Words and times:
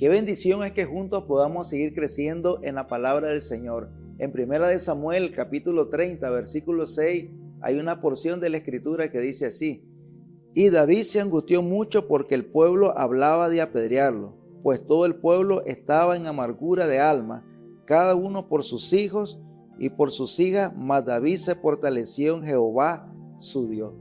Qué 0.00 0.08
bendición 0.08 0.64
es 0.64 0.72
que 0.72 0.86
juntos 0.86 1.24
podamos 1.24 1.68
seguir 1.68 1.92
creciendo 1.92 2.60
en 2.62 2.76
la 2.76 2.86
palabra 2.86 3.28
del 3.28 3.42
Señor. 3.42 3.90
En 4.16 4.32
primera 4.32 4.66
de 4.66 4.78
Samuel, 4.78 5.30
capítulo 5.30 5.90
30, 5.90 6.30
versículo 6.30 6.86
6, 6.86 7.28
hay 7.60 7.78
una 7.78 8.00
porción 8.00 8.40
de 8.40 8.48
la 8.48 8.56
escritura 8.56 9.10
que 9.10 9.20
dice 9.20 9.44
así: 9.44 9.84
Y 10.54 10.70
David 10.70 11.02
se 11.02 11.20
angustió 11.20 11.60
mucho 11.60 12.08
porque 12.08 12.34
el 12.34 12.46
pueblo 12.46 12.96
hablaba 12.96 13.50
de 13.50 13.60
apedrearlo, 13.60 14.38
pues 14.62 14.86
todo 14.86 15.04
el 15.04 15.16
pueblo 15.16 15.66
estaba 15.66 16.16
en 16.16 16.26
amargura 16.26 16.86
de 16.86 16.98
alma, 16.98 17.44
cada 17.84 18.14
uno 18.14 18.48
por 18.48 18.64
sus 18.64 18.94
hijos 18.94 19.38
y 19.78 19.90
por 19.90 20.12
sus 20.12 20.40
hijas, 20.40 20.72
mas 20.74 21.04
David 21.04 21.36
se 21.36 21.56
fortaleció 21.56 22.36
en 22.36 22.44
Jehová, 22.44 23.12
su 23.38 23.68
Dios. 23.68 23.92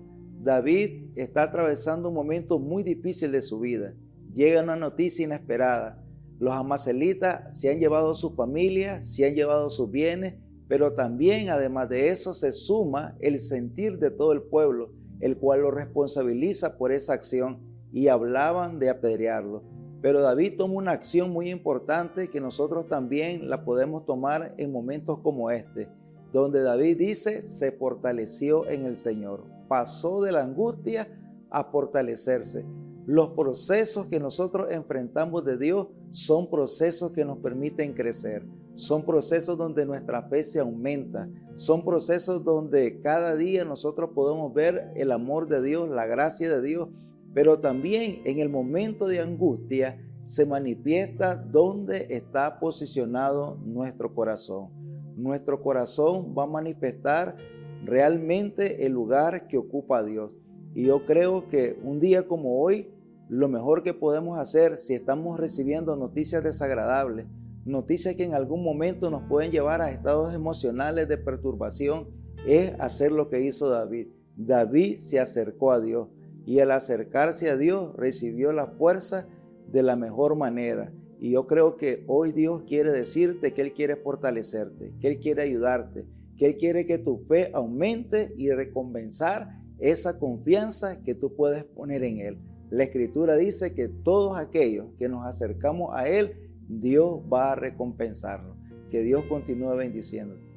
David 0.42 1.10
está 1.18 1.44
atravesando 1.44 2.08
un 2.08 2.16
momento 2.16 2.58
muy 2.58 2.84
difícil 2.84 3.34
de 3.34 3.42
su 3.42 3.60
vida 3.60 3.94
llega 4.34 4.64
una 4.64 4.76
noticia 4.76 5.26
inesperada. 5.26 6.04
Los 6.40 6.54
amacelitas 6.54 7.58
se 7.58 7.70
han 7.70 7.80
llevado 7.80 8.14
su 8.14 8.34
familia, 8.36 9.02
se 9.02 9.28
han 9.28 9.36
llevado 9.36 9.70
sus 9.70 9.92
bienes, 9.92 10.36
pero 10.68 10.94
también 10.94 11.50
además 11.50 11.90
de 11.90 12.10
eso 12.10 12.34
se 12.34 12.52
suma 12.52 13.16
el 13.20 13.40
sentir 13.40 13.98
de 14.00 14.12
todo 14.12 14.34
el 14.34 14.44
pueblo, 14.44 14.94
el 15.20 15.38
cual 15.38 15.62
lo 15.62 15.72
responsabiliza 15.72 16.78
por 16.78 16.92
esa 16.92 17.14
acción 17.14 17.60
y 17.92 18.08
hablaban 18.08 18.80
de 18.80 18.90
apedrearlo. 18.90 19.64
Pero 20.02 20.22
David 20.22 20.54
toma 20.58 20.76
una 20.76 20.92
acción 20.92 21.32
muy 21.32 21.50
importante 21.50 22.30
que 22.30 22.40
nosotros 22.40 22.88
también 22.88 23.50
la 23.50 23.66
podemos 23.66 24.06
tomar 24.06 24.54
en 24.58 24.72
momentos 24.72 25.20
como 25.22 25.52
este, 25.52 25.90
donde 26.32 26.62
David 26.62 26.98
dice, 26.98 27.44
se 27.44 27.72
fortaleció 27.74 28.70
en 28.70 28.86
el 28.86 28.96
Señor, 28.96 29.44
pasó 29.68 30.22
de 30.22 30.32
la 30.32 30.44
angustia 30.44 31.10
a 31.50 31.66
fortalecerse. 31.66 32.66
Los 33.10 33.30
procesos 33.30 34.06
que 34.06 34.20
nosotros 34.20 34.72
enfrentamos 34.72 35.44
de 35.44 35.58
Dios 35.58 35.88
son 36.12 36.48
procesos 36.48 37.12
que 37.12 37.26
nos 37.26 37.40
permiten 37.40 37.94
crecer. 37.94 38.46
Son 38.76 39.04
procesos 39.04 39.58
donde 39.58 39.84
nuestra 39.88 40.30
fe 40.30 40.44
se 40.44 40.60
aumenta. 40.60 41.28
Son 41.56 41.84
procesos 41.84 42.44
donde 42.44 43.00
cada 43.00 43.36
día 43.36 43.66
nosotros 43.66 44.12
podemos 44.14 44.54
ver 44.54 44.92
el 44.96 45.12
amor 45.12 45.48
de 45.48 45.64
Dios, 45.64 45.90
la 45.90 46.06
gracia 46.06 46.56
de 46.56 46.62
Dios. 46.62 46.90
Pero 47.34 47.60
también 47.60 48.22
en 48.26 48.38
el 48.38 48.50
momento 48.50 49.08
de 49.08 49.22
angustia 49.22 50.00
se 50.24 50.46
manifiesta 50.46 51.36
donde 51.36 52.06
está 52.12 52.60
posicionado 52.60 53.58
nuestro 53.66 54.14
corazón. 54.14 54.70
Nuestro 55.18 55.64
corazón 55.64 56.36
va 56.38 56.44
a 56.44 56.48
manifestar 56.62 57.36
realmente 57.84 58.86
el 58.86 58.92
lugar 58.92 59.48
que 59.48 59.58
ocupa 59.58 60.04
Dios. 60.04 60.30
Y 60.76 60.86
yo 60.86 61.08
creo 61.08 61.48
que 61.48 61.80
un 61.82 62.00
día 62.00 62.28
como 62.28 62.62
hoy 62.62 62.88
lo 63.30 63.48
mejor 63.48 63.84
que 63.84 63.94
podemos 63.94 64.40
hacer 64.40 64.80
si 64.80 64.96
estamos 64.96 65.40
recibiendo 65.40 65.96
noticias 65.96 66.44
desagradables, 66.44 67.28
noticias 67.64 68.16
que 68.16 68.24
en 68.24 68.34
algún 68.34 68.64
momento 68.64 69.12
nos 69.12 69.22
pueden 69.30 69.52
llevar 69.52 69.82
a 69.82 69.92
estados 69.92 70.34
emocionales 70.34 71.08
de 71.08 71.20
perturbación, 71.20 72.08
es 72.48 72.74
hacer 72.80 73.12
lo 73.12 73.30
que 73.30 73.42
hizo 73.42 73.70
David. 73.70 74.08
David 74.36 74.98
se 74.98 75.20
acercó 75.20 75.72
a 75.72 75.80
Dios 75.80 76.08
y 76.48 76.60
al 76.60 76.72
acercarse 76.72 77.52
a 77.52 77.58
Dios 77.58 77.96
recibió 77.96 78.52
la 78.52 78.66
fuerza 78.66 79.28
de 79.72 79.84
la 79.84 79.96
mejor 79.96 80.36
manera. 80.36 80.92
Y 81.20 81.32
yo 81.32 81.46
creo 81.46 81.76
que 81.76 82.04
hoy 82.08 82.32
Dios 82.32 82.64
quiere 82.66 82.92
decirte 82.92 83.54
que 83.54 83.62
Él 83.62 83.74
quiere 83.74 83.96
fortalecerte, 83.96 84.96
que 85.00 85.08
Él 85.08 85.20
quiere 85.20 85.44
ayudarte, 85.44 86.08
que 86.36 86.48
Él 86.48 86.58
quiere 86.58 86.88
que 86.88 86.98
tu 86.98 87.20
fe 87.28 87.52
aumente 87.54 88.34
y 88.38 88.50
recompensar 88.50 89.60
esa 89.78 90.18
confianza 90.18 91.04
que 91.04 91.14
tú 91.14 91.36
puedes 91.36 91.64
poner 91.64 92.04
en 92.04 92.18
Él. 92.18 92.49
La 92.70 92.84
escritura 92.84 93.36
dice 93.36 93.74
que 93.74 93.88
todos 93.88 94.38
aquellos 94.38 94.88
que 94.98 95.10
nos 95.10 95.26
acercamos 95.26 95.90
a 95.94 96.08
Él, 96.08 96.36
Dios 96.68 97.20
va 97.32 97.54
a 97.54 97.56
recompensarnos. 97.56 98.58
Que 98.92 99.02
Dios 99.02 99.26
continúe 99.26 99.76
bendiciéndote. 99.76 100.49